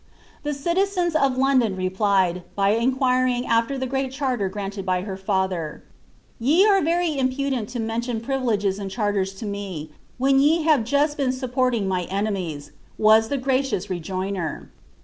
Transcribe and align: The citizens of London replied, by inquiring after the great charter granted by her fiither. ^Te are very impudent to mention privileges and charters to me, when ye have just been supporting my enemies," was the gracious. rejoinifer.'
The 0.41 0.55
citizens 0.55 1.13
of 1.15 1.37
London 1.37 1.75
replied, 1.75 2.41
by 2.55 2.69
inquiring 2.71 3.45
after 3.45 3.77
the 3.77 3.85
great 3.85 4.11
charter 4.11 4.49
granted 4.49 4.83
by 4.83 5.03
her 5.03 5.15
fiither. 5.15 5.81
^Te 6.41 6.67
are 6.67 6.81
very 6.81 7.19
impudent 7.19 7.69
to 7.69 7.79
mention 7.79 8.19
privileges 8.19 8.79
and 8.79 8.89
charters 8.89 9.31
to 9.35 9.45
me, 9.45 9.91
when 10.17 10.39
ye 10.39 10.63
have 10.63 10.85
just 10.85 11.17
been 11.17 11.31
supporting 11.31 11.87
my 11.87 12.05
enemies," 12.05 12.71
was 12.97 13.29
the 13.29 13.37
gracious. 13.37 13.91
rejoinifer.' 13.91 14.69